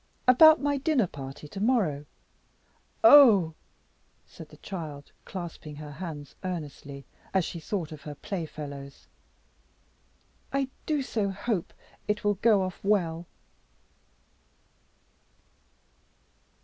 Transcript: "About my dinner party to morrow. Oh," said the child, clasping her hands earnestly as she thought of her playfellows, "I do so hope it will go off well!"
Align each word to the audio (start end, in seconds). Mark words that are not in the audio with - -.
"About 0.27 0.59
my 0.59 0.77
dinner 0.77 1.05
party 1.05 1.47
to 1.49 1.59
morrow. 1.61 2.07
Oh," 3.03 3.53
said 4.25 4.49
the 4.49 4.57
child, 4.57 5.11
clasping 5.25 5.75
her 5.75 5.91
hands 5.91 6.33
earnestly 6.43 7.05
as 7.35 7.45
she 7.45 7.59
thought 7.59 7.91
of 7.91 8.01
her 8.01 8.15
playfellows, 8.15 9.05
"I 10.51 10.69
do 10.87 11.03
so 11.03 11.29
hope 11.29 11.71
it 12.07 12.23
will 12.23 12.33
go 12.41 12.63
off 12.63 12.79
well!" 12.83 13.27